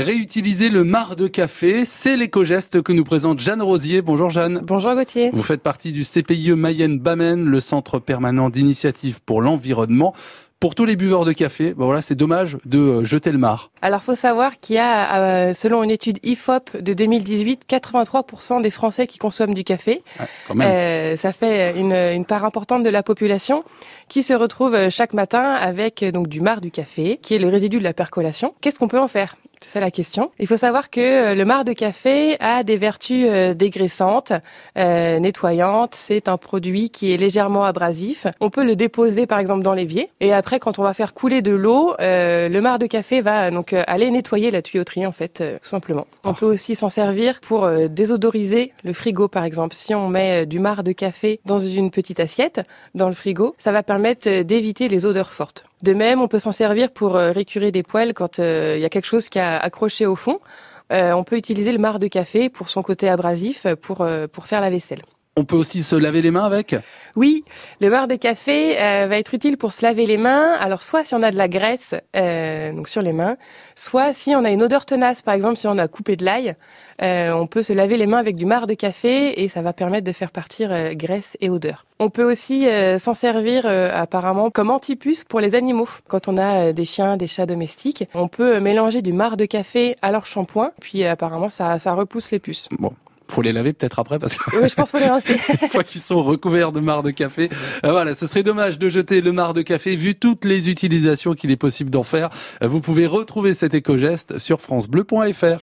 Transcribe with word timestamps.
Réutiliser 0.00 0.70
le 0.70 0.84
marc 0.84 1.16
de 1.16 1.26
café, 1.26 1.84
c'est 1.84 2.16
l'éco-geste 2.16 2.82
que 2.82 2.92
nous 2.92 3.02
présente 3.02 3.40
Jeanne 3.40 3.62
Rosier. 3.62 4.00
Bonjour 4.00 4.30
Jeanne. 4.30 4.60
Bonjour 4.62 4.94
Gauthier. 4.94 5.30
Vous 5.32 5.42
faites 5.42 5.62
partie 5.62 5.90
du 5.90 6.04
CPIE 6.04 6.52
Mayenne-Bamène, 6.52 7.44
le 7.44 7.60
centre 7.60 7.98
permanent 7.98 8.48
d'initiative 8.48 9.20
pour 9.20 9.42
l'environnement. 9.42 10.14
Pour 10.60 10.74
tous 10.74 10.84
les 10.84 10.96
buveurs 10.96 11.24
de 11.24 11.32
café, 11.32 11.72
ben 11.74 11.84
voilà, 11.84 12.02
c'est 12.02 12.16
dommage 12.16 12.58
de 12.64 12.78
euh, 12.78 13.04
jeter 13.04 13.30
le 13.30 13.38
marc. 13.38 13.70
Alors, 13.80 14.02
faut 14.02 14.16
savoir 14.16 14.58
qu'il 14.58 14.74
y 14.74 14.78
a, 14.80 15.20
euh, 15.20 15.52
selon 15.52 15.84
une 15.84 15.90
étude 15.90 16.18
IFOP 16.24 16.80
de 16.80 16.94
2018, 16.94 17.62
83% 17.68 18.60
des 18.60 18.70
Français 18.72 19.06
qui 19.06 19.18
consomment 19.18 19.54
du 19.54 19.62
café. 19.62 20.02
Euh, 20.50 21.16
ça 21.16 21.32
fait 21.32 21.78
une, 21.78 21.92
une, 21.92 22.24
part 22.24 22.44
importante 22.44 22.82
de 22.82 22.88
la 22.88 23.04
population 23.04 23.62
qui 24.08 24.24
se 24.24 24.34
retrouve 24.34 24.88
chaque 24.90 25.12
matin 25.12 25.52
avec 25.52 26.04
donc 26.04 26.26
du 26.26 26.40
marc 26.40 26.60
du 26.60 26.72
café, 26.72 27.20
qui 27.22 27.36
est 27.36 27.38
le 27.38 27.48
résidu 27.48 27.78
de 27.78 27.84
la 27.84 27.94
percolation. 27.94 28.52
Qu'est-ce 28.60 28.80
qu'on 28.80 28.88
peut 28.88 28.98
en 28.98 29.08
faire? 29.08 29.36
C'est 29.66 29.80
la 29.80 29.90
question. 29.90 30.30
Il 30.38 30.46
faut 30.46 30.56
savoir 30.56 30.90
que 30.90 31.00
euh, 31.00 31.34
le 31.34 31.44
marc 31.44 31.64
de 31.64 31.72
café 31.72 32.36
a 32.40 32.62
des 32.62 32.76
vertus 32.76 33.26
euh, 33.28 33.54
dégraissantes, 33.54 34.32
euh, 34.76 35.18
nettoyantes. 35.18 35.94
C'est 35.94 36.28
un 36.28 36.36
produit 36.36 36.90
qui 36.90 37.12
est 37.12 37.16
légèrement 37.16 37.64
abrasif. 37.64 38.26
On 38.40 38.50
peut 38.50 38.64
le 38.64 38.76
déposer 38.76 39.26
par 39.26 39.38
exemple 39.38 39.62
dans 39.62 39.74
l'évier 39.74 40.10
et 40.20 40.32
après 40.32 40.58
quand 40.58 40.78
on 40.78 40.82
va 40.82 40.94
faire 40.94 41.14
couler 41.14 41.42
de 41.42 41.52
l'eau, 41.52 41.94
le 41.98 42.60
marc 42.60 42.80
de 42.80 42.86
café 42.86 43.20
va 43.20 43.50
donc 43.50 43.72
aller 43.72 44.10
nettoyer 44.10 44.50
la 44.50 44.62
tuyauterie 44.62 45.06
en 45.06 45.12
fait 45.12 45.42
tout 45.62 45.68
simplement. 45.68 46.06
On 46.24 46.34
peut 46.34 46.46
aussi 46.46 46.74
s'en 46.74 46.88
servir 46.88 47.40
pour 47.40 47.68
désodoriser 47.88 48.72
le 48.84 48.92
frigo 48.92 49.28
par 49.28 49.44
exemple. 49.44 49.74
Si 49.74 49.94
on 49.94 50.08
met 50.08 50.46
du 50.46 50.58
marc 50.58 50.82
de 50.82 50.92
café 50.92 51.40
dans 51.44 51.58
une 51.58 51.90
petite 51.90 52.20
assiette 52.20 52.60
dans 52.94 53.08
le 53.08 53.14
frigo, 53.14 53.54
ça 53.58 53.72
va 53.72 53.82
permettre 53.82 54.42
d'éviter 54.42 54.88
les 54.88 55.06
odeurs 55.06 55.30
fortes. 55.30 55.67
De 55.82 55.94
même, 55.94 56.20
on 56.20 56.28
peut 56.28 56.38
s'en 56.38 56.52
servir 56.52 56.90
pour 56.90 57.14
récurer 57.14 57.70
des 57.70 57.82
poêles 57.82 58.14
quand 58.14 58.38
il 58.38 58.80
y 58.80 58.84
a 58.84 58.88
quelque 58.88 59.06
chose 59.06 59.28
qui 59.28 59.38
a 59.38 59.58
accroché 59.58 60.06
au 60.06 60.16
fond. 60.16 60.40
Euh, 60.92 61.12
on 61.12 61.24
peut 61.24 61.36
utiliser 61.36 61.72
le 61.72 61.78
marc 61.78 61.98
de 61.98 62.06
café 62.06 62.48
pour 62.48 62.68
son 62.68 62.82
côté 62.82 63.08
abrasif 63.08 63.66
pour, 63.82 64.00
euh, 64.00 64.26
pour 64.26 64.46
faire 64.46 64.60
la 64.60 64.70
vaisselle. 64.70 65.02
On 65.38 65.44
peut 65.44 65.54
aussi 65.54 65.84
se 65.84 65.94
laver 65.94 66.20
les 66.20 66.32
mains 66.32 66.44
avec? 66.44 66.74
Oui, 67.14 67.44
le 67.80 67.90
marc 67.90 68.08
de 68.08 68.16
café 68.16 68.76
euh, 68.76 69.06
va 69.08 69.18
être 69.18 69.34
utile 69.34 69.56
pour 69.56 69.72
se 69.72 69.86
laver 69.86 70.04
les 70.04 70.18
mains. 70.18 70.56
Alors 70.58 70.82
soit 70.82 71.04
si 71.04 71.14
on 71.14 71.22
a 71.22 71.30
de 71.30 71.36
la 71.36 71.46
graisse 71.46 71.94
euh, 72.16 72.72
donc 72.72 72.88
sur 72.88 73.02
les 73.02 73.12
mains, 73.12 73.36
soit 73.76 74.12
si 74.14 74.34
on 74.34 74.42
a 74.42 74.50
une 74.50 74.64
odeur 74.64 74.84
tenace, 74.84 75.22
par 75.22 75.34
exemple 75.34 75.54
si 75.54 75.68
on 75.68 75.78
a 75.78 75.86
coupé 75.86 76.16
de 76.16 76.24
l'ail, 76.24 76.56
euh, 77.02 77.30
on 77.30 77.46
peut 77.46 77.62
se 77.62 77.72
laver 77.72 77.96
les 77.96 78.08
mains 78.08 78.18
avec 78.18 78.36
du 78.36 78.46
marc 78.46 78.66
de 78.66 78.74
café 78.74 79.40
et 79.40 79.46
ça 79.46 79.62
va 79.62 79.72
permettre 79.72 80.04
de 80.04 80.12
faire 80.12 80.32
partir 80.32 80.72
graisse 80.96 81.36
et 81.40 81.50
odeur. 81.50 81.86
On 82.00 82.10
peut 82.10 82.28
aussi 82.28 82.66
s'en 82.98 83.14
servir 83.14 83.64
apparemment 83.66 84.50
comme 84.50 84.70
antipuce 84.70 85.22
pour 85.22 85.38
les 85.38 85.54
animaux. 85.54 85.88
Quand 86.08 86.26
on 86.26 86.36
a 86.36 86.72
des 86.72 86.84
chiens, 86.84 87.16
des 87.16 87.28
chats 87.28 87.46
domestiques, 87.46 88.08
on 88.14 88.26
peut 88.26 88.58
mélanger 88.58 89.02
du 89.02 89.12
marc 89.12 89.36
de 89.36 89.44
café 89.44 89.94
à 90.02 90.10
leur 90.10 90.26
shampoing, 90.26 90.72
puis 90.80 91.04
apparemment 91.04 91.48
ça, 91.48 91.78
ça 91.78 91.92
repousse 91.92 92.32
les 92.32 92.40
puces. 92.40 92.68
Bon, 92.78 92.92
faut 93.30 93.42
les 93.42 93.52
laver 93.52 93.72
peut-être 93.72 93.98
après 93.98 94.18
parce 94.18 94.34
que 94.34 94.56
oui, 94.56 94.68
je 94.68 94.74
pense 94.74 94.90
faut 94.90 94.98
les 94.98 95.06
rincer. 95.06 95.34
une 95.62 95.68
fois 95.68 95.84
qu'ils 95.84 96.00
sont 96.00 96.22
recouverts 96.22 96.72
de 96.72 96.80
marc 96.80 97.04
de 97.04 97.10
café, 97.10 97.48
euh, 97.84 97.90
voilà, 97.90 98.14
ce 98.14 98.26
serait 98.26 98.42
dommage 98.42 98.78
de 98.78 98.88
jeter 98.88 99.20
le 99.20 99.32
marc 99.32 99.54
de 99.54 99.62
café 99.62 99.96
vu 99.96 100.14
toutes 100.14 100.44
les 100.44 100.70
utilisations 100.70 101.34
qu'il 101.34 101.50
est 101.50 101.56
possible 101.56 101.90
d'en 101.90 102.02
faire. 102.02 102.30
Euh, 102.62 102.68
vous 102.68 102.80
pouvez 102.80 103.06
retrouver 103.06 103.54
cet 103.54 103.74
éco-geste 103.74 104.38
sur 104.38 104.60
francebleu.fr. 104.60 105.56